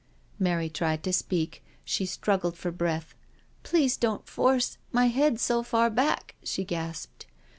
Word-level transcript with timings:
Mary 0.39 0.67
tried 0.67 1.03
to 1.03 1.13
speak, 1.13 1.63
she 1.85 2.07
struggled 2.07 2.57
for 2.57 2.71
breath: 2.71 3.13
"Please 3.61 3.95
don't 3.97 4.25
force— 4.27 4.79
my— 4.91 5.09
head 5.09 5.39
so— 5.39 5.61
far 5.61 5.91
back," 5.91 6.33
she 6.43 6.63
gasped. 6.63 7.27